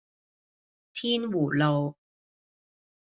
[0.95, 1.95] 天湖路